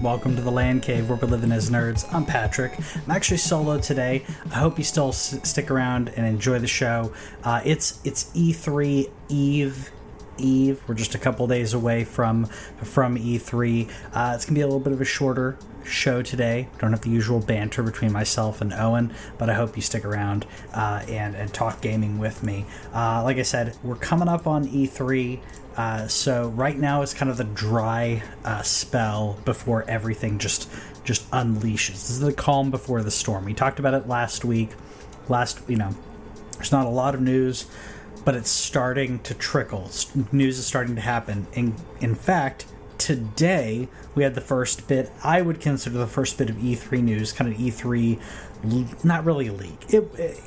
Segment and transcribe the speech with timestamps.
[0.00, 2.10] Welcome to the Land Cave where we're living as nerds.
[2.12, 2.78] I'm Patrick.
[3.04, 4.24] I'm actually solo today.
[4.46, 7.12] I hope you still s- stick around and enjoy the show.
[7.44, 9.90] Uh, it's it's E3 Eve.
[10.38, 10.82] Eve.
[10.88, 13.90] We're just a couple days away from from E3.
[14.14, 16.68] Uh, it's gonna be a little bit of a shorter show today.
[16.78, 20.46] Don't have the usual banter between myself and Owen, but I hope you stick around
[20.72, 22.64] uh, and and talk gaming with me.
[22.94, 25.40] Uh, like I said, we're coming up on E3.
[25.80, 30.70] Uh, so right now it's kind of the dry uh, spell before everything just
[31.04, 31.92] just unleashes.
[31.92, 33.46] This is the calm before the storm.
[33.46, 34.72] We talked about it last week.
[35.30, 35.96] Last, you know,
[36.52, 37.64] there's not a lot of news,
[38.26, 39.90] but it's starting to trickle.
[40.30, 41.46] News is starting to happen.
[41.54, 42.66] In in fact,
[42.98, 45.10] today we had the first bit.
[45.24, 49.54] I would consider the first bit of E3 news, kind of E3, not really a
[49.54, 49.86] leak.
[49.88, 50.40] It it,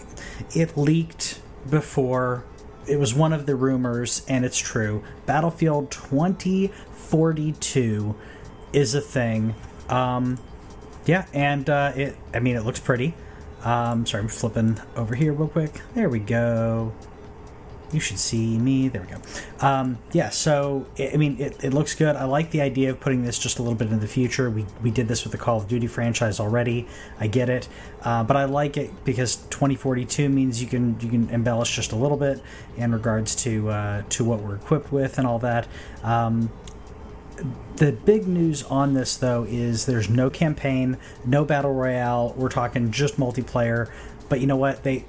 [0.54, 2.46] it leaked before
[2.88, 5.04] it was one of the rumors, and it's true.
[5.26, 8.16] Battlefield 2042
[8.74, 9.56] is a thing.
[9.90, 10.40] Um,
[11.06, 12.16] yeah, and uh, it.
[12.34, 13.14] I mean, it looks pretty.
[13.64, 15.82] Um, sorry, I'm flipping over here real quick.
[15.94, 16.94] There we go.
[17.94, 18.88] You should see me.
[18.88, 19.18] There we go.
[19.60, 22.16] Um, yeah, so I mean, it, it looks good.
[22.16, 24.50] I like the idea of putting this just a little bit into the future.
[24.50, 26.88] We we did this with the Call of Duty franchise already.
[27.20, 27.70] I get it,
[28.02, 31.96] uh, but I like it because 2042 means you can you can embellish just a
[31.96, 32.42] little bit
[32.78, 35.68] in regards to uh, to what we're equipped with and all that.
[36.02, 36.52] Um,
[37.76, 42.34] the big news on this though is there's no campaign, no battle royale.
[42.36, 43.92] We're talking just multiplayer.
[44.30, 44.84] But you know what?
[44.84, 45.06] They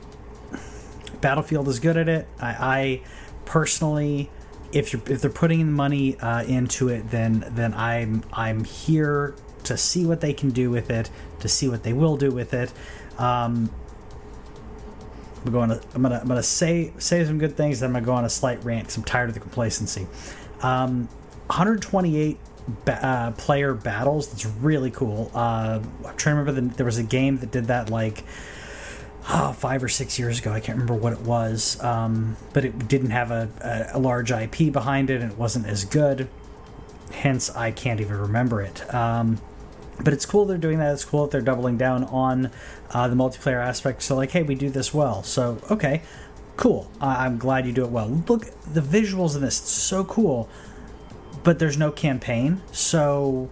[1.25, 2.29] Battlefield is good at it.
[2.39, 3.01] I, I
[3.47, 4.29] personally,
[4.73, 9.79] if you're if they're putting money uh, into it, then then I'm I'm here to
[9.79, 11.09] see what they can do with it,
[11.41, 12.71] to see what they will do with it.
[13.17, 13.71] Um,
[15.47, 17.81] I'm going to I'm gonna I'm gonna say say some good things.
[17.81, 20.07] Then I'm gonna go on a slight rant because I'm tired of the complacency.
[20.61, 21.09] Um,
[21.47, 22.39] 128
[22.85, 24.29] ba- uh, player battles.
[24.29, 25.31] That's really cool.
[25.35, 26.53] Uh, I'm trying to remember.
[26.53, 28.25] The, there was a game that did that like
[29.29, 30.53] oh, five or six years ago.
[30.53, 34.31] I can't remember what it was, um, but it didn't have a, a, a large
[34.31, 36.29] IP behind it, and it wasn't as good.
[37.13, 38.93] Hence, I can't even remember it.
[38.95, 39.41] Um,
[40.03, 40.93] but it's cool they're doing that.
[40.93, 42.51] It's cool that they're doubling down on
[42.91, 44.03] uh, the multiplayer aspect.
[44.03, 45.23] So, like, hey, we do this well.
[45.23, 46.03] So, okay,
[46.57, 46.91] cool.
[47.01, 48.09] I- I'm glad you do it well.
[48.09, 50.49] Look, the visuals in this, it's so cool.
[51.45, 52.63] But there's no campaign.
[52.73, 53.51] So,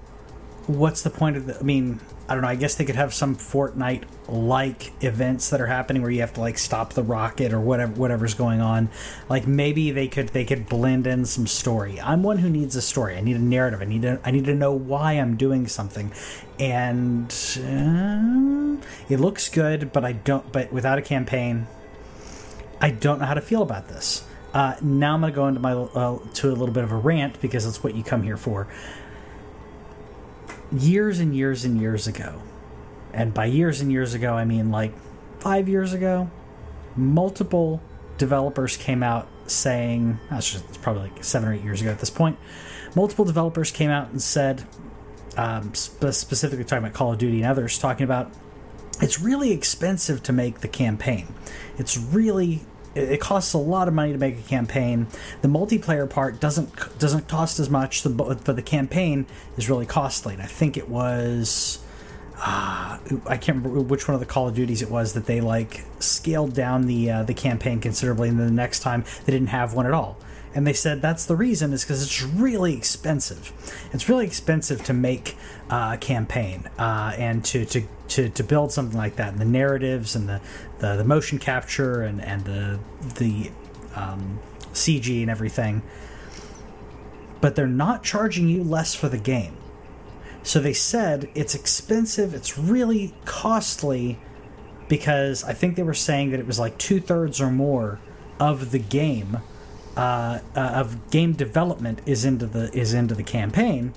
[0.66, 1.59] what's the point of the.
[1.59, 2.00] I mean,
[2.32, 2.48] I don't know.
[2.48, 6.32] I guess they could have some Fortnite like events that are happening where you have
[6.32, 8.88] to like stop the rocket or whatever whatever's going on.
[9.28, 12.00] Like maybe they could they could blend in some story.
[12.00, 13.19] I'm one who needs a story.
[13.19, 13.82] I need a narrative.
[13.82, 16.10] I need to I need to know why I'm doing something.
[16.59, 17.26] And
[17.59, 20.50] uh, it looks good, but I don't.
[20.53, 21.66] But without a campaign,
[22.81, 24.25] I don't know how to feel about this.
[24.54, 26.97] Uh, now I'm going to go into my uh, to a little bit of a
[26.97, 28.69] rant because that's what you come here for
[30.72, 32.41] years and years and years ago,
[33.12, 34.93] and by years and years ago, I mean like
[35.38, 36.31] five years ago,
[36.97, 37.81] multiple
[38.19, 41.99] developers came out saying, that's just, it's probably like seven or eight years ago at
[41.99, 42.38] this point,
[42.94, 44.66] multiple developers came out and said,
[45.37, 48.31] um, spe- specifically talking about Call of Duty and others, talking about
[49.00, 51.34] it's really expensive to make the campaign.
[51.78, 52.60] It's really
[52.94, 55.06] it costs a lot of money to make a campaign.
[55.41, 59.26] The multiplayer part doesn't doesn't cost as much, but the campaign
[59.56, 60.34] is really costly.
[60.34, 61.82] And I think it was
[62.44, 65.41] uh, I can't remember which one of the Call of Duties it was that they
[65.41, 69.48] like scaled down the uh, the campaign considerably, and then the next time they didn't
[69.48, 70.16] have one at all.
[70.54, 73.53] And they said that's the reason is because it's really expensive.
[73.92, 75.36] It's really expensive to make
[75.71, 79.32] uh, a campaign uh, and to, to, to, to build something like that.
[79.32, 80.41] And the narratives and the,
[80.78, 82.78] the, the motion capture and, and the,
[83.16, 83.50] the
[83.94, 84.38] um,
[84.72, 85.82] CG and everything.
[87.41, 89.56] But they're not charging you less for the game.
[90.42, 94.18] So they said it's expensive, it's really costly
[94.88, 98.00] because I think they were saying that it was like two thirds or more
[98.41, 99.38] of the game
[99.97, 103.92] uh, uh, of game development is into the is into the campaign,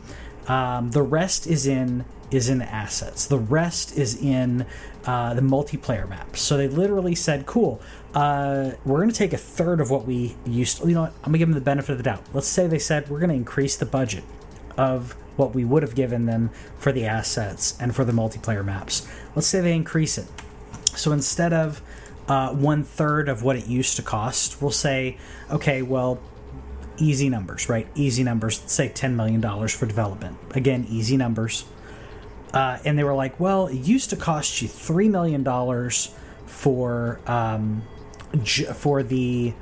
[0.48, 3.28] Um, the rest is in is in assets.
[3.28, 4.66] The rest is in
[5.06, 6.42] uh, the multiplayer maps.
[6.42, 7.82] So they literally said, "Cool,
[8.14, 10.82] uh, we're going to take a third of what we used.
[10.82, 11.14] To, you know, what?
[11.18, 12.24] I'm going to give them the benefit of the doubt.
[12.34, 14.24] Let's say they said we're going to increase the budget
[14.78, 19.08] of what we would have given them for the assets and for the multiplayer maps.
[19.36, 20.28] Let's say they increase it.
[20.96, 21.82] So instead of
[22.28, 25.18] uh, one third of what it used to cost, we'll say,
[25.52, 26.20] okay, well,
[26.98, 27.88] easy numbers, right?
[27.96, 28.62] Easy numbers.
[28.66, 30.38] Say $10 million for development.
[30.52, 31.66] Again, easy numbers.
[32.54, 35.44] Uh, and they were like, well, it used to cost you $3 million
[36.46, 37.84] for, um,
[38.44, 39.54] j- for the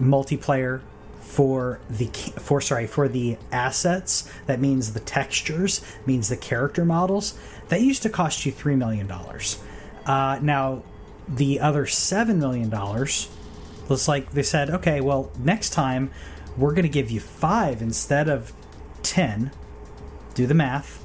[0.00, 0.80] multiplayer
[1.20, 2.06] for the
[2.40, 7.38] for sorry for the assets that means the textures means the character models
[7.68, 9.62] that used to cost you three million dollars
[10.06, 10.82] uh, now
[11.28, 13.28] the other seven million dollars
[13.88, 16.10] looks like they said okay well next time
[16.56, 18.52] we're going to give you five instead of
[19.02, 19.50] ten.
[20.34, 21.04] Do the math.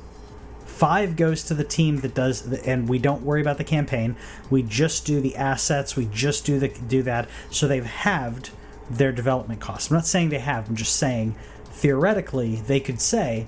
[0.66, 4.16] Five goes to the team that does the, and we don't worry about the campaign.
[4.50, 5.96] We just do the assets.
[5.96, 7.30] We just do the do that.
[7.50, 8.52] So they've halved
[8.90, 9.90] their development costs.
[9.90, 13.48] I'm not saying they have i'm just saying theoretically they could say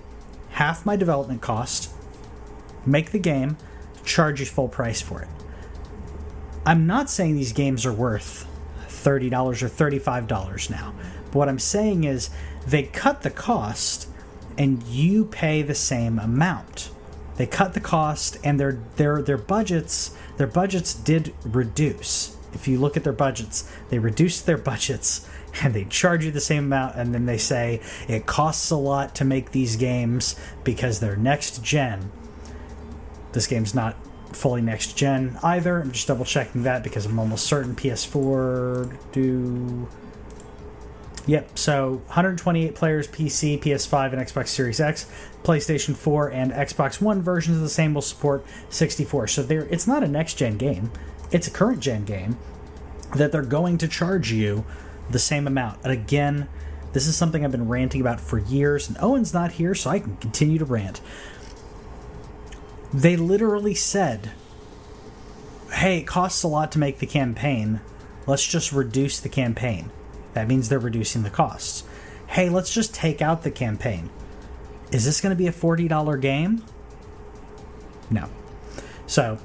[0.52, 1.92] half my development cost
[2.86, 3.58] make the game
[4.04, 5.28] charge you full price for it.
[6.66, 8.48] I'm not saying these games are worth
[8.88, 10.94] $30 or $35 now
[11.38, 12.30] what i'm saying is
[12.66, 14.10] they cut the cost
[14.58, 16.90] and you pay the same amount.
[17.36, 22.36] They cut the cost and their their their budgets their budgets did reduce.
[22.54, 25.28] If you look at their budgets they reduced their budgets
[25.64, 29.16] and they charge you the same amount and then they say it costs a lot
[29.16, 32.12] to make these games because they're next gen.
[33.34, 33.96] This game's not
[34.34, 35.82] fully next gen either.
[35.82, 39.88] I'm just double checking that because i'm almost certain ps4 do
[41.28, 45.12] Yep, so 128 players PC, PS5, and Xbox Series X.
[45.44, 49.28] PlayStation 4 and Xbox One versions of the same will support 64.
[49.28, 50.92] So there it's not a next gen game.
[51.32, 52.38] It's a current gen game
[53.16, 54.66] that they're going to charge you
[55.10, 55.80] the same amount.
[55.84, 56.48] And again,
[56.94, 60.00] this is something I've been ranting about for years, and Owen's not here, so I
[60.00, 61.02] can continue to rant.
[62.94, 64.32] They literally said,
[65.74, 67.82] hey, it costs a lot to make the campaign.
[68.26, 69.92] Let's just reduce the campaign.
[70.38, 71.84] That means they're reducing the costs.
[72.28, 74.12] Hey, let's just take out the campaign.
[74.92, 76.64] Is this going to be a $40 game?
[78.12, 78.30] No.
[79.08, 79.40] So,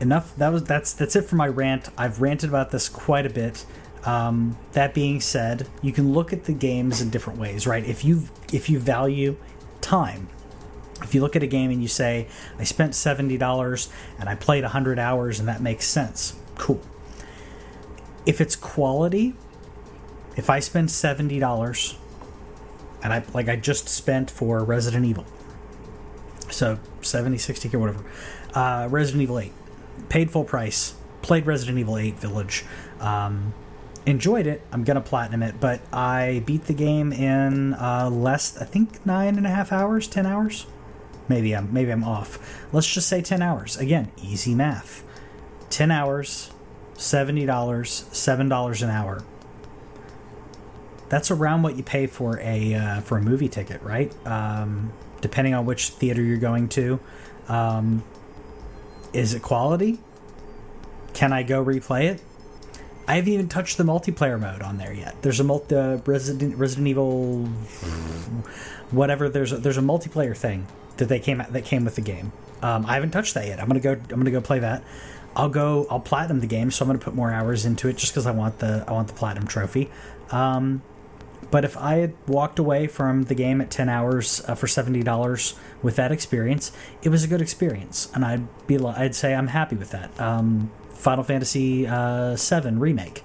[0.00, 1.90] enough that was that's that's it for my rant.
[1.98, 3.66] I've ranted about this quite a bit.
[4.04, 7.84] Um, that being said, you can look at the games in different ways, right?
[7.84, 8.22] If you
[8.54, 9.36] if you value
[9.82, 10.30] time,
[11.02, 12.26] if you look at a game and you say,
[12.58, 16.80] "I spent seventy dollars and I played hundred hours," and that makes sense, cool.
[18.24, 19.34] If it's quality,
[20.36, 21.96] if I spend seventy dollars,
[23.02, 25.26] and I like I just spent for Resident Evil,
[26.50, 28.04] so 70 60 or whatever,
[28.54, 29.52] uh, Resident Evil Eight,
[30.08, 32.64] paid full price, played Resident Evil Eight Village,
[33.00, 33.54] um,
[34.06, 34.62] enjoyed it.
[34.72, 39.36] I'm gonna platinum it, but I beat the game in uh, less, I think nine
[39.36, 40.66] and a half hours, ten hours.
[41.28, 42.64] Maybe I'm maybe I'm off.
[42.72, 43.76] Let's just say ten hours.
[43.76, 45.04] Again, easy math.
[45.70, 46.50] Ten hours,
[46.94, 49.22] seventy dollars, seven dollars an hour
[51.12, 54.10] that's around what you pay for a uh, for a movie ticket, right?
[54.26, 56.98] Um, depending on which theater you're going to.
[57.48, 58.02] Um,
[59.12, 60.00] is it quality?
[61.12, 62.22] Can I go replay it?
[63.06, 65.20] I haven't even touched the multiplayer mode on there yet.
[65.20, 67.44] There's a multi, uh, Resident Resident Evil,
[68.90, 69.28] whatever.
[69.28, 70.66] There's a, there's a multiplayer thing
[70.96, 72.32] that they came that came with the game.
[72.62, 73.60] Um, I haven't touched that yet.
[73.60, 73.92] I'm gonna go.
[73.92, 74.82] I'm gonna go play that.
[75.36, 75.86] I'll go.
[75.90, 78.30] I'll platinum the game, so I'm gonna put more hours into it just because I
[78.30, 79.90] want the I want the platinum trophy.
[80.30, 80.80] Um,
[81.52, 85.54] but if I had walked away from the game at 10 hours uh, for $70
[85.82, 88.10] with that experience, it was a good experience.
[88.14, 90.18] And I'd be I'd say I'm happy with that.
[90.18, 93.22] Um, Final Fantasy uh, 7 remake.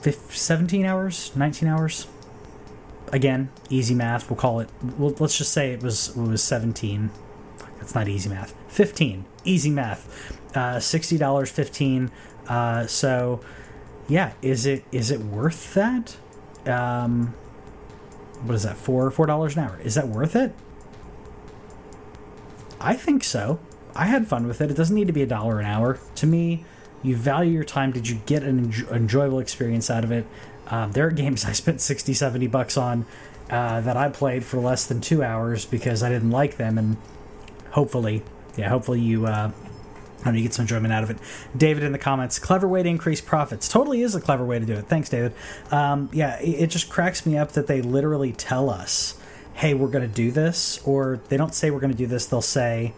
[0.00, 2.06] 15, 17 hours, 19 hours.
[3.12, 4.30] Again, easy math.
[4.30, 4.70] We'll call it.
[4.98, 7.10] Let's just say it was it was 17.
[7.78, 8.54] That's not easy math.
[8.68, 9.26] 15.
[9.44, 10.38] Easy math.
[10.56, 12.10] Uh, $60, 15.
[12.48, 13.40] Uh, so,
[14.08, 16.16] yeah, is it is it worth that?
[16.68, 17.34] Um,
[18.42, 19.80] what is that four four dollars an hour?
[19.82, 20.54] Is that worth it?
[22.80, 23.58] I think so.
[23.96, 24.70] I had fun with it.
[24.70, 25.98] It doesn't need to be a dollar an hour.
[26.16, 26.64] To me
[27.02, 27.92] you value your time.
[27.92, 30.26] Did you get an enjoyable experience out of it?
[30.66, 33.04] Um, there are games i spent 60 70 bucks on
[33.50, 36.96] uh, that i played for less than two hours because i didn't like them and
[37.72, 38.22] hopefully
[38.56, 39.50] yeah hopefully you uh,
[40.24, 41.18] I you get some enjoyment out of it.
[41.56, 43.68] David in the comments, clever way to increase profits.
[43.68, 44.86] Totally is a clever way to do it.
[44.86, 45.34] Thanks, David.
[45.70, 49.18] Um, yeah, it, it, just cracks me up that they literally tell us
[49.54, 52.26] hey, we're going to do this, or they don't say we're going to do this.
[52.26, 52.92] They'll say,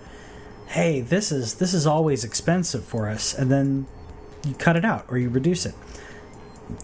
[0.69, 3.87] hey, this is this is always expensive for us, and then
[4.45, 5.75] you cut it out or you reduce it.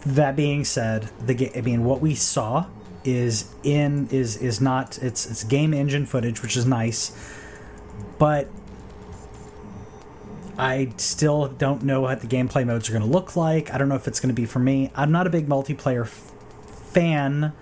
[0.06, 2.66] That being said, the ga- I mean, what we saw
[3.04, 7.12] is in is is not it's it's game engine footage, which is nice,
[8.18, 8.49] but
[10.59, 13.73] I still don't know what the gameplay modes are going to look like.
[13.73, 14.90] I don't know if it's going to be for me.
[14.94, 16.32] I'm not a big multiplayer f-
[16.92, 17.52] fan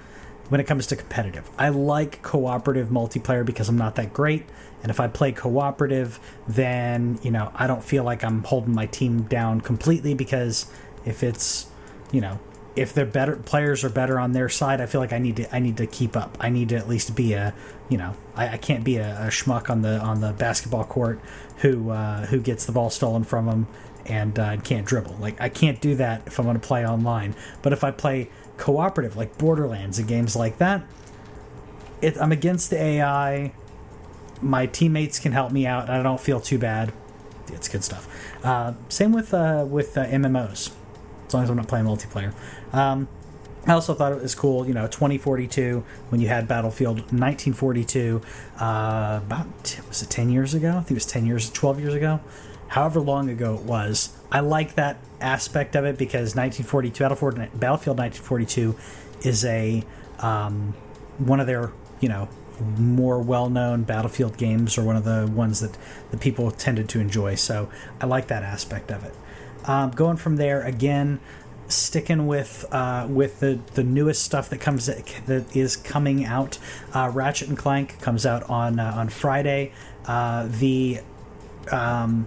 [0.49, 1.49] when it comes to competitive.
[1.56, 4.44] I like cooperative multiplayer because I'm not that great.
[4.82, 6.18] And if I play cooperative,
[6.49, 10.66] then, you know, I don't feel like I'm holding my team down completely because
[11.04, 11.66] if it's,
[12.11, 12.40] you know,
[12.80, 15.54] if the better players are better on their side, I feel like I need to
[15.54, 16.38] I need to keep up.
[16.40, 17.52] I need to at least be a
[17.90, 21.20] you know I, I can't be a, a schmuck on the on the basketball court
[21.58, 23.66] who uh, who gets the ball stolen from him
[24.06, 25.14] and uh, can't dribble.
[25.20, 27.34] Like I can't do that if I'm going to play online.
[27.60, 30.82] But if I play cooperative like Borderlands and games like that,
[32.00, 33.52] it, I'm against the AI.
[34.40, 35.90] My teammates can help me out.
[35.90, 36.94] I don't feel too bad.
[37.49, 38.08] It's good stuff.
[38.42, 40.72] Uh, same with uh, with uh, MMOs
[41.30, 42.34] as long as I'm not playing multiplayer.
[42.75, 43.06] Um,
[43.66, 48.20] I also thought it was cool, you know, 2042 when you had Battlefield 1942.
[48.58, 50.70] Uh, about was it 10 years ago?
[50.70, 52.20] I think it was 10 years, 12 years ago.
[52.68, 57.99] However long ago it was, I like that aspect of it because 1942 Battlefield, Battlefield
[57.99, 58.76] 1942
[59.22, 59.84] is a
[60.18, 60.75] um,
[61.18, 61.70] one of their
[62.00, 62.28] you know
[62.78, 65.76] more well-known Battlefield games or one of the ones that
[66.10, 67.34] the people tended to enjoy.
[67.34, 67.70] So
[68.00, 69.14] I like that aspect of it.
[69.64, 71.21] Um, going from there again,
[71.69, 76.59] sticking with uh, with the, the newest stuff that comes that is coming out.
[76.93, 79.73] Uh, Ratchet and Clank comes out on uh, on Friday.
[80.07, 81.00] Uh, the
[81.71, 82.26] um,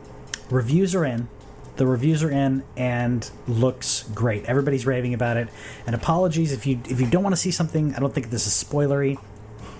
[0.49, 1.27] reviews are in.
[1.75, 4.45] The reviews are in and looks great.
[4.45, 5.49] Everybody's raving about it.
[5.87, 7.95] And apologies if you if you don't want to see something.
[7.95, 9.17] I don't think this is spoilery.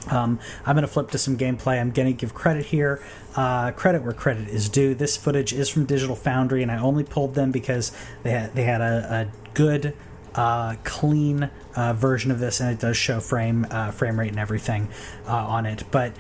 [0.10, 1.80] Um, I'm going to flip to some gameplay.
[1.80, 3.04] I'm going to give credit here.
[3.36, 4.94] Uh, credit where credit is due.
[4.94, 7.92] This footage is from Digital Foundry, and I only pulled them because
[8.24, 9.96] they had they had a, a good,
[10.36, 14.40] uh, clean uh, version of this, and it does show frame uh, frame rate and
[14.40, 14.90] everything
[15.28, 15.84] uh, on it.
[15.92, 16.14] But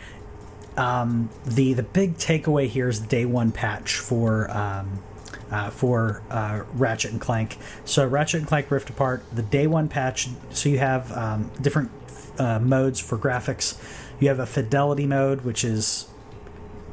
[0.77, 4.49] um, the the big takeaway here is the day one patch for.
[4.51, 5.03] Um,
[5.51, 7.57] uh, for uh, Ratchet and Clank.
[7.85, 10.27] So Ratchet and Clank Rift Apart, the day one patch.
[10.49, 11.91] So you have um, different
[12.37, 13.77] uh, modes for graphics.
[14.19, 16.07] You have a fidelity mode, which is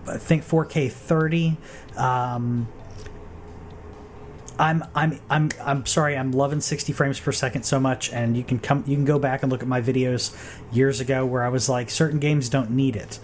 [0.06, 1.56] I think 4K 30.
[1.96, 2.68] Um,
[4.58, 6.16] I'm I'm I'm I'm sorry.
[6.18, 9.18] I'm loving 60 frames per second so much, and you can come you can go
[9.18, 10.36] back and look at my videos
[10.70, 13.18] years ago where I was like, certain games don't need it.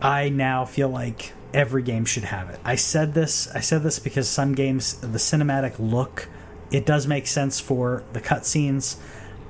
[0.00, 2.58] I now feel like every game should have it.
[2.64, 3.48] I said this.
[3.54, 6.28] I said this because some games, the cinematic look,
[6.70, 8.96] it does make sense for the cutscenes,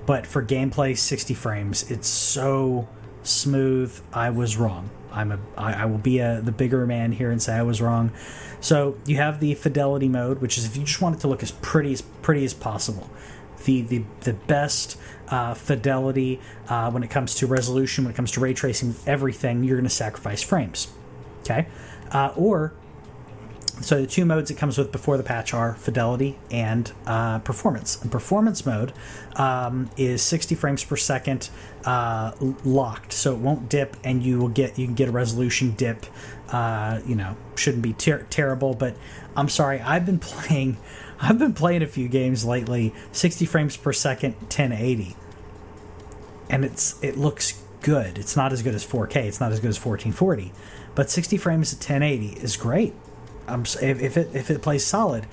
[0.06, 2.88] but for gameplay, 60 frames, it's so
[3.22, 3.98] smooth.
[4.12, 4.90] I was wrong.
[5.12, 5.38] I'm a.
[5.56, 8.12] I, I will be a the bigger man here and say I was wrong.
[8.60, 11.42] So you have the fidelity mode, which is if you just want it to look
[11.42, 13.10] as pretty as pretty as possible.
[13.64, 18.32] The the the best uh, fidelity uh, when it comes to resolution, when it comes
[18.32, 19.62] to ray tracing, everything.
[19.64, 20.88] You're going to sacrifice frames.
[21.40, 21.68] Okay,
[22.10, 22.72] uh, or
[23.84, 28.00] so the two modes it comes with before the patch are fidelity and uh, performance.
[28.02, 28.92] And performance mode
[29.36, 31.50] um, is 60 frames per second
[31.84, 32.32] uh,
[32.64, 36.06] locked, so it won't dip, and you will get you can get a resolution dip.
[36.50, 38.94] Uh, you know, shouldn't be ter- terrible, but
[39.36, 39.80] I'm sorry.
[39.80, 40.76] I've been playing.
[41.20, 45.16] I've been playing a few games lately, 60 frames per second, 1080,
[46.50, 48.18] and it's it looks good.
[48.18, 49.16] It's not as good as 4K.
[49.16, 50.52] It's not as good as 1440,
[50.94, 52.92] but 60 frames at 1080 is great
[53.48, 55.26] if, if it if it plays solid.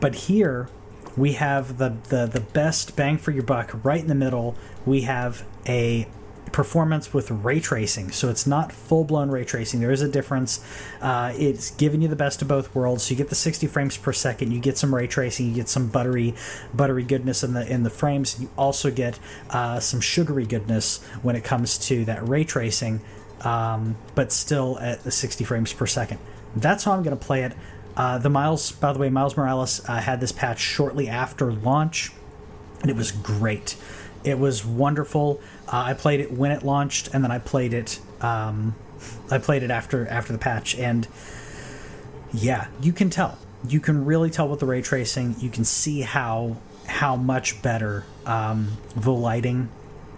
[0.00, 0.68] But here
[1.16, 4.54] we have the, the the best bang for your buck right in the middle.
[4.84, 6.06] We have a
[6.52, 9.80] performance with ray tracing, so it's not full blown ray tracing.
[9.80, 10.64] There is a difference.
[11.00, 13.04] Uh, it's giving you the best of both worlds.
[13.04, 14.52] So you get the 60 frames per second.
[14.52, 15.48] You get some ray tracing.
[15.48, 16.34] You get some buttery
[16.72, 18.40] buttery goodness in the in the frames.
[18.40, 19.18] You also get
[19.50, 23.00] uh, some sugary goodness when it comes to that ray tracing,
[23.40, 26.20] um, but still at the 60 frames per second.
[26.56, 27.52] That's how I'm going to play it.
[27.96, 32.12] Uh, the Miles, by the way, Miles Morales uh, had this patch shortly after launch,
[32.82, 33.76] and it was great.
[34.24, 35.40] It was wonderful.
[35.68, 38.00] Uh, I played it when it launched, and then I played it.
[38.20, 38.74] Um,
[39.30, 41.06] I played it after after the patch, and
[42.32, 43.38] yeah, you can tell.
[43.68, 45.36] You can really tell with the ray tracing.
[45.38, 49.68] You can see how how much better um, the lighting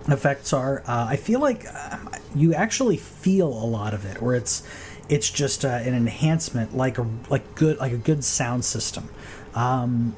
[0.09, 0.81] effects are.
[0.87, 1.99] Uh, I feel like uh,
[2.35, 4.63] you actually feel a lot of it, where it's
[5.09, 9.09] it's just uh, an enhancement, like a like good like a good sound system.
[9.55, 10.15] Um,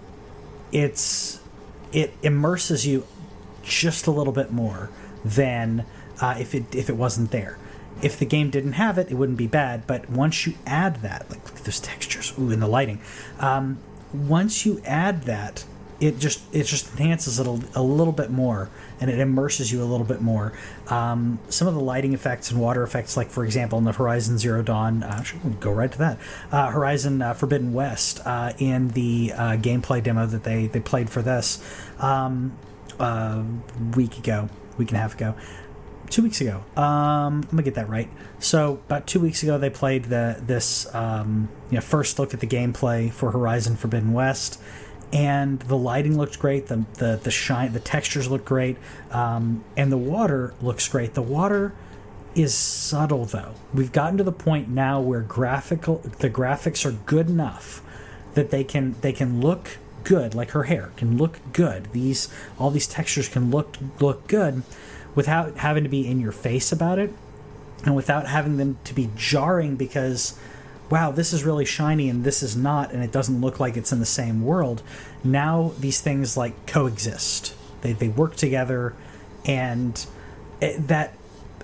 [0.73, 1.41] it's
[1.93, 3.07] it immerses you
[3.63, 4.91] just a little bit more
[5.25, 5.85] than
[6.21, 7.59] uh, if it if it wasn't there.
[8.03, 9.87] If the game didn't have it, it wouldn't be bad.
[9.87, 13.01] But once you add that, like those textures, ooh, and the lighting.
[13.39, 13.79] Um,
[14.13, 15.65] once you add that,
[16.01, 19.83] it just it just enhances it a, a, little bit more and it immerses you
[19.83, 20.53] a little bit more.
[20.89, 24.39] Um, some of the lighting effects and water effects, like for example in the Horizon
[24.39, 25.23] Zero Dawn, uh,
[25.61, 26.19] go right to that.
[26.51, 31.11] Uh, Horizon uh, Forbidden West uh, in the uh, gameplay demo that they they played
[31.11, 31.63] for this
[31.99, 32.57] um,
[32.99, 33.45] a
[33.95, 35.35] week ago, week and a half ago
[36.11, 36.65] two weeks ago.
[36.77, 38.11] Um, I'm gonna get that right.
[38.41, 42.41] So about two weeks ago, they played the this um, you know first look at
[42.41, 44.61] the gameplay for Horizon Forbidden West,
[45.13, 46.67] and the lighting looked great.
[46.67, 48.77] The the the shine, the textures look great,
[49.11, 51.15] um, and the water looks great.
[51.15, 51.73] The water
[52.35, 53.55] is subtle though.
[53.75, 57.83] We've gotten to the point now where graphical the graphics are good enough
[58.35, 62.71] that they can they can look good like her hair can look good these all
[62.71, 64.63] these textures can look look good
[65.15, 67.13] without having to be in your face about it
[67.85, 70.39] and without having them to be jarring because
[70.91, 73.93] wow this is really shiny and this is not and it doesn't look like it's
[73.93, 74.83] in the same world
[75.23, 78.95] now these things like coexist they, they work together
[79.47, 80.07] and
[80.61, 81.15] it, that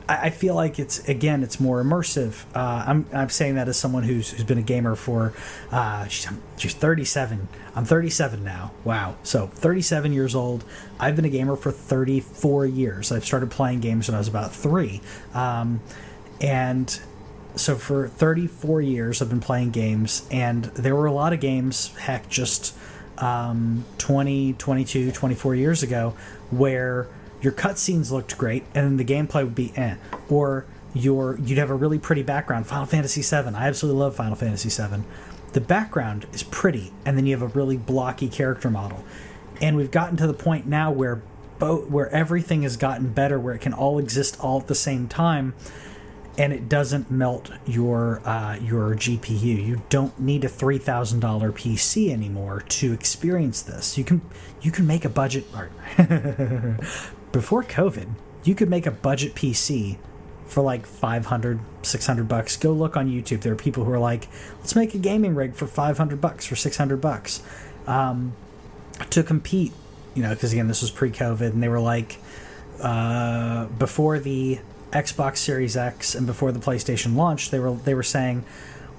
[0.09, 2.45] I feel like it's again, it's more immersive.
[2.55, 5.33] Uh, I'm I'm saying that as someone who's who's been a gamer for,
[5.73, 7.49] uh, she's, she's 37.
[7.75, 8.71] I'm 37 now.
[8.85, 9.17] Wow.
[9.25, 10.65] So 37 years old.
[11.01, 13.11] I've been a gamer for 34 years.
[13.11, 15.01] I've started playing games when I was about three,
[15.35, 15.81] um,
[16.41, 17.01] and
[17.57, 21.95] so for 34 years I've been playing games, and there were a lot of games.
[21.97, 22.77] Heck, just
[23.19, 26.15] um, 20, 22, 24 years ago,
[26.51, 27.09] where
[27.41, 29.97] your cutscenes looked great, and the gameplay would be eh.
[30.29, 32.67] Or your you'd have a really pretty background.
[32.67, 33.55] Final Fantasy VII.
[33.55, 35.03] I absolutely love Final Fantasy VII.
[35.53, 39.05] The background is pretty, and then you have a really blocky character model.
[39.61, 41.23] And we've gotten to the point now where
[41.59, 45.09] both where everything has gotten better, where it can all exist all at the same
[45.09, 45.55] time,
[46.39, 49.67] and it doesn't melt your uh, your GPU.
[49.67, 53.97] You don't need a three thousand dollar PC anymore to experience this.
[53.97, 54.21] You can
[54.61, 55.45] you can make a budget.
[57.33, 58.09] before COVID,
[58.45, 59.99] you could make a budget PC
[60.47, 64.29] for like 500 600 bucks go look on youtube there are people who are like
[64.59, 67.43] let's make a gaming rig for 500 bucks for 600 bucks
[67.89, 68.33] um,
[69.11, 69.73] to compete
[70.15, 72.19] you know because again this was pre-covid and they were like
[72.81, 74.61] uh, before the
[74.93, 78.45] xbox series x and before the playstation launched they were they were saying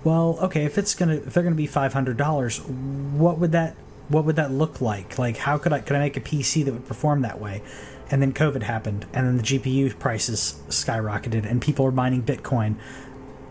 [0.04, 2.70] well okay if it's gonna if they're gonna be $500
[3.14, 3.76] what would that
[4.10, 6.74] what would that look like like how could i could i make a pc that
[6.74, 7.62] would perform that way
[8.10, 12.76] and then COVID happened, and then the GPU prices skyrocketed, and people are mining Bitcoin.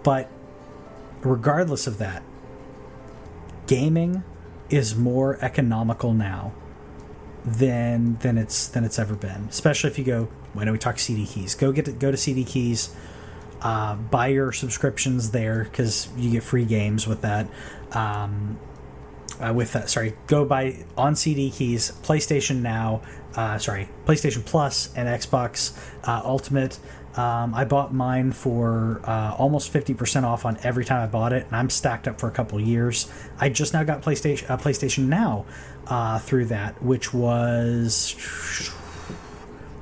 [0.02, 0.30] But
[1.20, 2.22] regardless of that,
[3.66, 4.24] gaming
[4.70, 6.52] is more economical now
[7.44, 9.46] than than it's than it's ever been.
[9.48, 10.28] Especially if you go.
[10.56, 11.54] Why don't we talk CD keys?
[11.54, 12.94] Go get to, go to CD keys.
[13.60, 17.46] Uh, buy your subscriptions there because you get free games with that.
[17.92, 18.58] Um,
[19.40, 23.02] uh, with that, sorry, go buy on CD keys, PlayStation Now,
[23.34, 26.78] uh, sorry, PlayStation Plus and Xbox uh, Ultimate.
[27.16, 31.46] Um, I bought mine for uh, almost 50% off on every time I bought it,
[31.46, 33.10] and I'm stacked up for a couple years.
[33.38, 35.44] I just now got PlayStation uh, PlayStation Now
[36.20, 38.14] through that, which was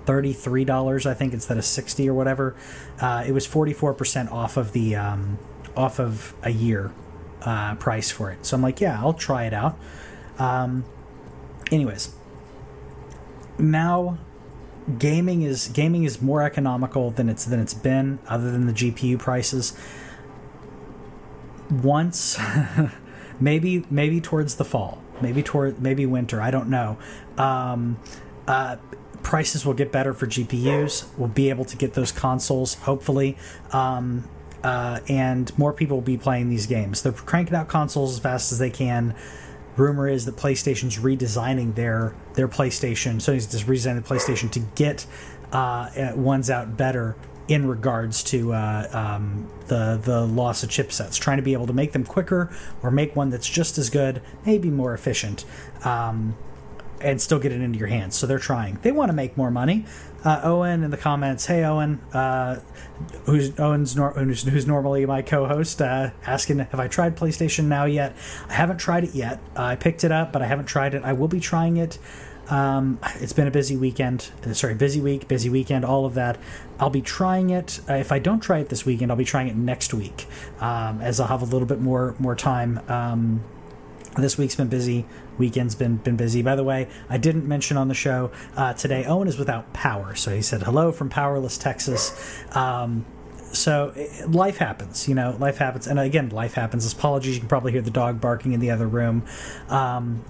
[0.06, 2.54] $33, I think, instead of 60 or whatever.
[3.00, 5.38] Uh, it was 44% off of the um,
[5.76, 6.92] off of a year
[7.42, 8.44] uh, price for it.
[8.46, 9.78] So I'm like, yeah, I'll try it out.
[10.38, 10.84] Um,
[11.70, 12.14] anyways,
[13.58, 14.18] now
[14.98, 19.18] gaming is gaming is more economical than it's than it's been, other than the GPU
[19.18, 19.76] prices.
[21.70, 22.38] Once,
[23.40, 26.40] maybe maybe towards the fall, maybe toward maybe winter.
[26.40, 26.98] I don't know.
[27.38, 27.98] Um,
[28.46, 28.76] uh,
[29.24, 31.08] prices will get better for GPUs.
[31.18, 33.36] We'll be able to get those consoles, hopefully.
[33.72, 34.28] Um,
[34.62, 37.02] uh, and more people will be playing these games.
[37.02, 39.14] They're cranking out consoles as fast as they can
[39.76, 43.16] rumor is that PlayStation's redesigning their their PlayStation.
[43.16, 45.06] Sony's just redesigning the PlayStation to get
[45.52, 51.36] uh, ones out better in regards to uh, um, the the loss of chipsets, trying
[51.36, 54.70] to be able to make them quicker or make one that's just as good, maybe
[54.70, 55.44] more efficient.
[55.84, 56.36] Um,
[57.04, 58.16] and still get it into your hands.
[58.16, 58.78] So they're trying.
[58.82, 59.84] They want to make more money.
[60.24, 62.58] Uh, Owen in the comments, hey Owen, uh,
[63.26, 67.84] who's Owen's nor- who's, who's, normally my co-host, uh, asking have I tried PlayStation Now
[67.84, 68.16] yet?
[68.48, 69.38] I haven't tried it yet.
[69.54, 71.04] I picked it up, but I haven't tried it.
[71.04, 71.98] I will be trying it.
[72.48, 74.30] Um, it's been a busy weekend.
[74.46, 76.38] Uh, sorry, busy week, busy weekend, all of that.
[76.80, 77.80] I'll be trying it.
[77.88, 80.26] Uh, if I don't try it this weekend, I'll be trying it next week,
[80.60, 82.80] um, as I'll have a little bit more more time.
[82.88, 83.44] Um,
[84.16, 85.06] this week's been busy.
[85.38, 86.42] Weekend's been been busy.
[86.42, 89.04] By the way, I didn't mention on the show uh, today.
[89.04, 92.44] Owen is without power, so he said hello from powerless Texas.
[92.54, 93.04] Um,
[93.52, 95.36] so it, life happens, you know.
[95.38, 96.90] Life happens, and again, life happens.
[96.92, 97.34] Apologies.
[97.34, 99.24] You can probably hear the dog barking in the other room.
[99.68, 100.24] Um,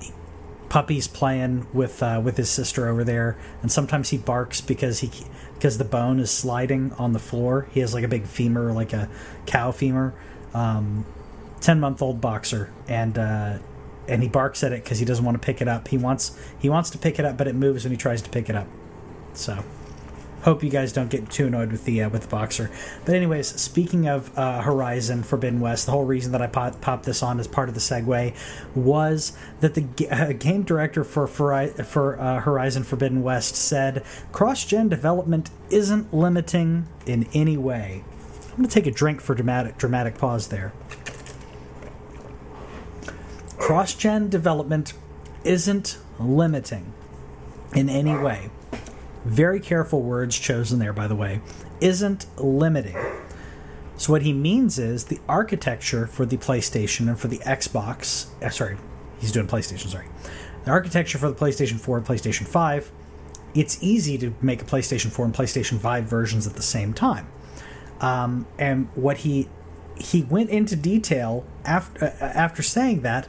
[0.69, 5.11] puppy's playing with uh, with his sister over there, and sometimes he barks because he
[5.55, 7.69] because the bone is sliding on the floor.
[7.73, 9.09] He has like a big femur, like a
[9.47, 10.15] cow femur.
[10.53, 11.07] Um,
[11.61, 13.57] Ten month old boxer, and uh,
[14.09, 15.89] and he barks at it because he doesn't want to pick it up.
[15.89, 18.31] He wants he wants to pick it up, but it moves when he tries to
[18.31, 18.67] pick it up.
[19.33, 19.65] So,
[20.43, 22.71] hope you guys don't get too annoyed with the uh, with the boxer.
[23.05, 27.05] But anyways, speaking of uh, Horizon Forbidden West, the whole reason that I pop, popped
[27.05, 28.35] this on as part of the segue
[28.75, 34.05] was that the g- uh, game director for for, for uh, Horizon Forbidden West said
[34.33, 38.05] cross-gen development isn't limiting in any way.
[38.51, 40.73] I'm going to take a drink for dramatic dramatic pause there
[43.65, 44.93] cross gen development
[45.43, 46.93] isn't limiting
[47.75, 48.51] in any way.
[49.25, 51.41] Very careful words chosen there, by the way.
[51.81, 52.95] Isn't limiting.
[53.97, 58.51] So, what he means is the architecture for the PlayStation and for the Xbox, uh,
[58.51, 58.77] sorry,
[59.19, 60.09] he's doing PlayStation, sorry.
[60.67, 62.93] The architecture for the PlayStation 4 and PlayStation 5,
[63.55, 67.27] it's easy to make a PlayStation 4 and PlayStation 5 versions at the same time.
[68.03, 69.49] Um, and what he
[69.97, 73.27] he went into detail after uh, after saying that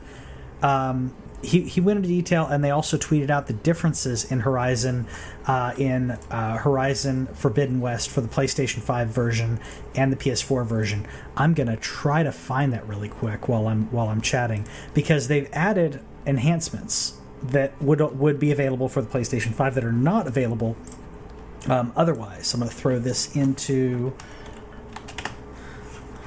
[0.62, 1.14] um,
[1.46, 5.08] he, he went into detail and they also tweeted out the differences in Horizon
[5.46, 9.60] uh, in uh, Horizon Forbidden West for the PlayStation 5 version
[9.94, 11.06] and the PS4 version.
[11.38, 15.50] I'm gonna try to find that really quick while I'm while I'm chatting because they've
[15.54, 20.76] added enhancements that would would be available for the PlayStation 5 that are not available
[21.68, 22.54] um, otherwise.
[22.54, 24.14] I'm gonna throw this into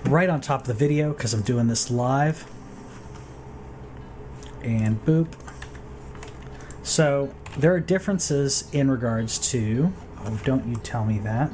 [0.05, 2.47] right on top of the video because I'm doing this live
[4.77, 5.29] and boop.
[6.83, 9.93] So there are differences in regards to.
[10.25, 11.51] Oh, don't you tell me that.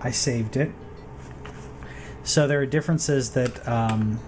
[0.00, 0.72] I saved it.
[2.22, 3.66] So there are differences that.
[3.66, 4.20] Um,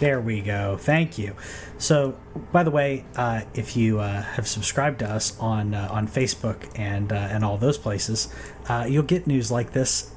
[0.00, 0.76] there we go.
[0.76, 1.34] Thank you.
[1.76, 2.16] So,
[2.52, 6.68] by the way, uh, if you uh, have subscribed to us on uh, on Facebook
[6.78, 8.32] and uh, and all those places,
[8.68, 10.12] uh, you'll get news like this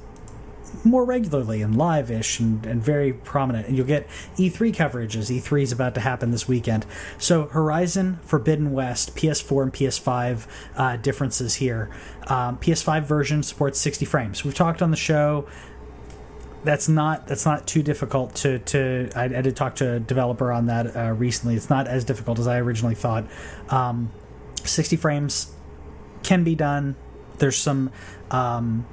[0.84, 3.68] more regularly and live-ish and, and very prominent.
[3.68, 6.86] And you'll get E3 coverage as E3 is about to happen this weekend.
[7.18, 11.90] So Horizon Forbidden West, PS4 and PS5 uh, differences here.
[12.26, 14.44] Um, PS5 version supports 60 frames.
[14.44, 15.46] We've talked on the show
[16.64, 20.52] that's not that's not too difficult to to I, I did talk to a developer
[20.52, 21.56] on that uh, recently.
[21.56, 23.26] It's not as difficult as I originally thought.
[23.68, 24.12] Um,
[24.64, 25.52] 60 frames
[26.22, 26.94] can be done.
[27.38, 27.90] There's some
[28.30, 28.86] um,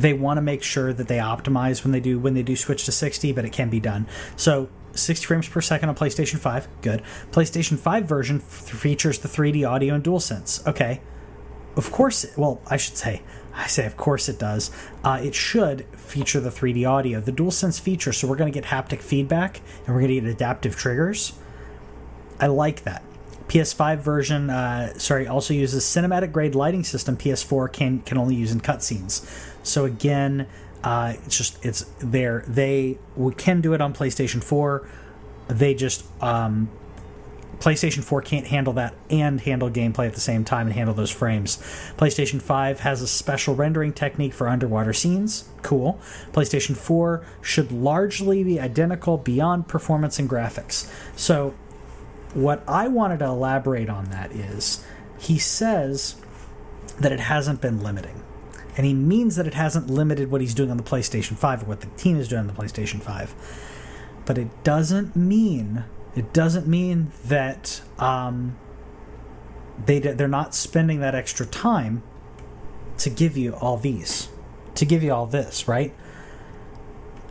[0.00, 2.84] they want to make sure that they optimize when they do when they do switch
[2.84, 4.06] to 60 but it can be done.
[4.36, 7.02] So 60 frames per second on PlayStation 5 good.
[7.30, 11.00] PlayStation 5 version features the 3D audio and DualSense okay.
[11.76, 13.22] Of course well I should say
[13.54, 14.70] I say of course it does.
[15.02, 17.20] Uh, it should feature the 3D audio.
[17.20, 20.30] The DualSense feature so we're going to get haptic feedback and we're going to get
[20.30, 21.32] adaptive triggers.
[22.40, 23.02] I like that.
[23.48, 27.16] PS5 version, uh, sorry, also uses cinematic grade lighting system.
[27.16, 29.26] PS4 can can only use in cutscenes.
[29.68, 30.46] So again,
[30.82, 32.44] uh, it's just it's there.
[32.46, 32.98] They
[33.36, 34.88] can do it on PlayStation 4.
[35.48, 36.70] They just um,
[37.58, 41.10] PlayStation 4 can't handle that and handle gameplay at the same time and handle those
[41.10, 41.56] frames.
[41.96, 45.48] PlayStation 5 has a special rendering technique for underwater scenes.
[45.62, 45.98] Cool.
[46.32, 50.90] PlayStation 4 should largely be identical beyond performance and graphics.
[51.16, 51.54] So
[52.34, 54.84] what I wanted to elaborate on that is
[55.18, 56.14] he says
[57.00, 58.22] that it hasn't been limiting.
[58.78, 61.66] And he means that it hasn't limited what he's doing on the PlayStation 5 or
[61.66, 63.34] what the team is doing on the PlayStation 5.
[64.24, 65.84] But it doesn't mean
[66.16, 68.56] it doesn't mean that um,
[69.84, 72.02] they they're not spending that extra time
[72.98, 74.28] to give you all these,
[74.74, 75.94] to give you all this, right?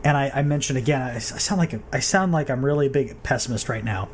[0.03, 2.87] And I, I mentioned again, I, I sound like a, I sound like I'm really
[2.87, 4.09] a big pessimist right now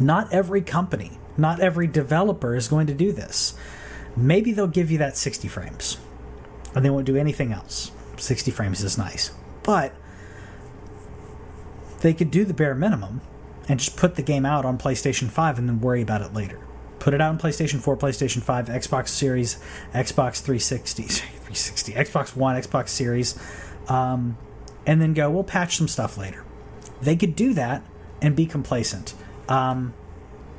[0.00, 3.54] not every company, not every developer is going to do this.
[4.16, 5.98] Maybe they'll give you that 60 frames
[6.76, 7.90] and they won't do anything else.
[8.18, 9.32] 60 frames is nice.
[9.62, 9.94] But
[12.00, 13.22] they could do the bare minimum
[13.66, 16.60] and just put the game out on PlayStation 5 and then worry about it later.
[16.98, 19.56] Put it out on PlayStation 4, PlayStation 5, Xbox Series,
[19.92, 23.38] Xbox 360, 360, Xbox One, Xbox Series,
[23.88, 24.36] um,
[24.86, 26.44] and then go, we'll patch some stuff later.
[27.00, 27.82] They could do that
[28.20, 29.14] and be complacent.
[29.48, 29.94] Um,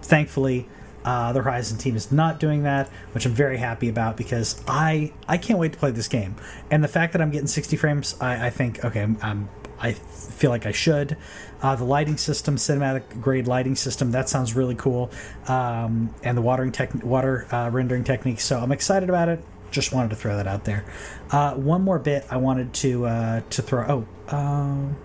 [0.02, 0.68] thankfully,
[1.08, 5.14] uh, the Horizon team is not doing that, which I'm very happy about because I
[5.26, 6.36] I can't wait to play this game.
[6.70, 9.94] And the fact that I'm getting 60 frames, I, I think okay, I'm, I'm I
[9.94, 11.16] feel like I should.
[11.62, 15.10] Uh, the lighting system, cinematic grade lighting system, that sounds really cool,
[15.48, 18.42] um, and the watering tech, water uh, rendering technique.
[18.42, 19.42] So I'm excited about it.
[19.72, 20.84] Just wanted to throw that out there.
[21.32, 24.06] Uh, one more bit I wanted to uh, to throw.
[24.30, 24.98] Oh, um,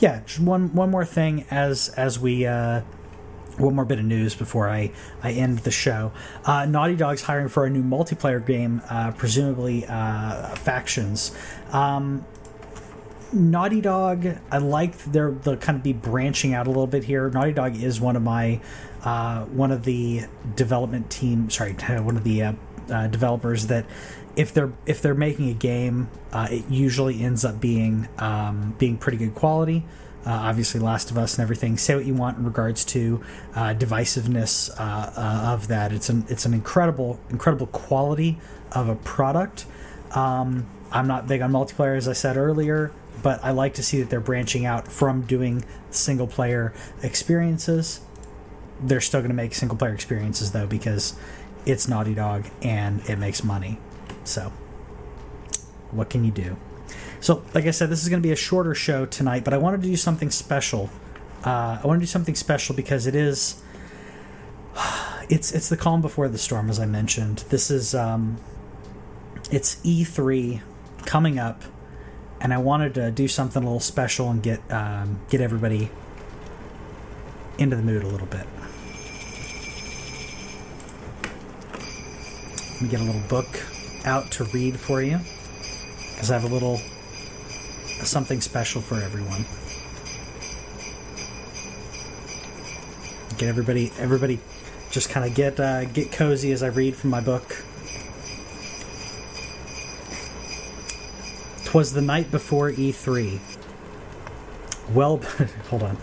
[0.00, 2.80] yeah, just one one more thing as as we uh,
[3.58, 6.12] one more bit of news before I, I end the show.
[6.44, 11.34] Uh, Naughty Dog's hiring for a new multiplayer game, uh, presumably uh, Factions.
[11.72, 12.24] Um,
[13.32, 17.28] Naughty Dog, I like their the kind of be branching out a little bit here.
[17.30, 18.60] Naughty Dog is one of my
[19.02, 20.22] uh, one of the
[20.54, 21.50] development team.
[21.50, 22.52] Sorry, one of the uh,
[22.90, 23.86] uh, developers that
[24.36, 29.18] if they're if they're making a game, it usually ends up being um, being pretty
[29.18, 29.84] good quality.
[30.26, 31.76] Uh, obviously, Last of Us and everything.
[31.76, 33.22] Say what you want in regards to
[33.54, 35.92] uh, divisiveness uh, uh, of that.
[35.92, 38.38] It's an it's an incredible incredible quality
[38.72, 39.66] of a product.
[40.12, 44.00] Um, I'm not big on multiplayer, as I said earlier, but I like to see
[44.00, 48.00] that they're branching out from doing single player experiences.
[48.80, 51.14] They're still going to make single player experiences though because
[51.66, 53.78] it's Naughty Dog and it makes money.
[54.24, 54.52] So,
[55.90, 56.56] what can you do?
[57.24, 59.56] So, like I said, this is going to be a shorter show tonight, but I
[59.56, 60.90] wanted to do something special.
[61.42, 63.62] Uh, I want to do something special because it is.
[65.30, 67.46] It's it's the calm before the storm, as I mentioned.
[67.48, 68.36] This is um,
[69.50, 70.60] it's E3
[71.06, 71.62] coming up,
[72.42, 75.90] and I wanted to do something a little special and get um, get everybody
[77.56, 78.46] into the mood a little bit.
[82.74, 83.48] Let me get a little book
[84.04, 85.20] out to read for you
[86.12, 86.78] because I have a little
[88.06, 89.44] something special for everyone.
[93.38, 94.38] Get everybody, everybody,
[94.90, 97.64] just kind of get uh, get cozy as I read from my book.
[101.64, 103.40] Twas the night before E3.
[104.92, 105.16] Well,
[105.70, 105.98] hold on.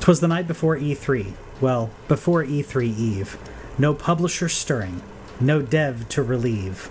[0.00, 1.32] Twas the night before E3.
[1.60, 3.38] Well, before E3 Eve.
[3.78, 5.02] No publisher stirring,
[5.38, 6.90] no dev to relieve.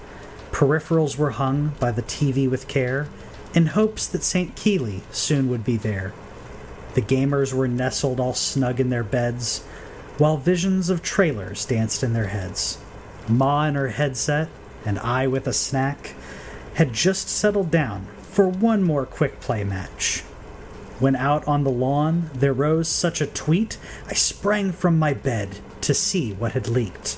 [0.56, 3.10] Peripherals were hung by the TV with care,
[3.54, 4.56] in hopes that St.
[4.56, 6.14] Keighley soon would be there.
[6.94, 9.66] The gamers were nestled all snug in their beds,
[10.18, 12.78] while visions of trailers danced in their heads.
[13.28, 14.48] Ma in her headset,
[14.86, 16.16] and I with a snack,
[16.76, 20.22] had just settled down for one more quick play match.
[21.00, 25.60] When out on the lawn there rose such a tweet, I sprang from my bed
[25.82, 27.18] to see what had leaked.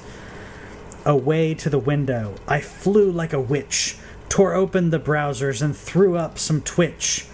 [1.08, 3.96] Away to the window, I flew like a witch,
[4.30, 7.26] tore open the browsers, and threw up some twitch.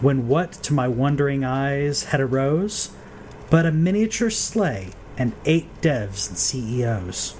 [0.00, 2.90] When what to my wondering eyes had arose
[3.52, 7.36] but a miniature sleigh and eight devs and CEOs.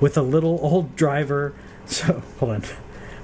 [0.00, 1.54] With a little old driver,
[1.86, 2.62] so hold on.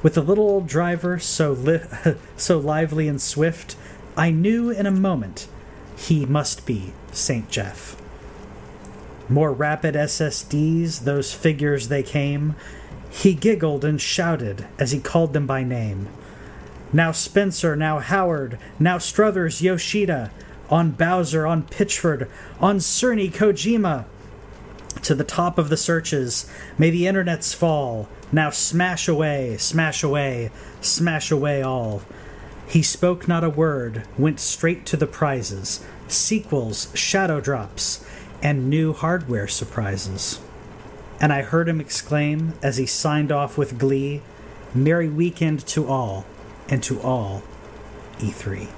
[0.03, 1.81] With a little old driver so li-
[2.37, 3.75] so lively and swift,
[4.18, 5.48] I knew in a moment
[5.96, 8.02] he must be Saint Geoff.
[9.29, 12.55] More rapid SSDs, those figures they came.
[13.11, 16.09] He giggled and shouted as he called them by name.
[16.93, 20.31] Now Spencer, now Howard, now Struthers, Yoshida,
[20.69, 22.29] on Bowser, on Pitchford,
[22.61, 24.05] on Cerny, Kojima.
[25.03, 28.09] To the top of the searches, may the internets fall.
[28.31, 32.03] Now smash away, smash away, smash away all.
[32.67, 38.05] He spoke not a word, went straight to the prizes, sequels, shadow drops,
[38.43, 40.41] and new hardware surprises.
[41.21, 44.23] And I heard him exclaim as he signed off with glee
[44.75, 46.25] Merry weekend to all,
[46.67, 47.43] and to all,
[48.21, 48.69] E3.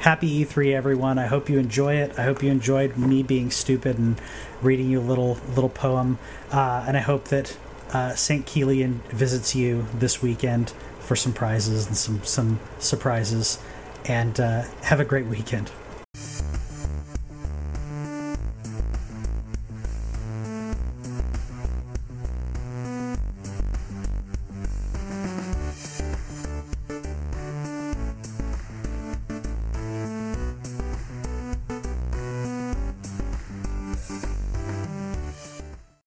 [0.00, 1.18] Happy E3, everyone.
[1.18, 2.18] I hope you enjoy it.
[2.18, 4.20] I hope you enjoyed me being stupid and
[4.60, 6.18] reading you a little little poem.
[6.52, 7.56] Uh, and I hope that
[7.94, 8.44] uh, St.
[8.44, 13.58] Keighley visits you this weekend for some prizes and some, some surprises.
[14.04, 15.70] And uh, have a great weekend.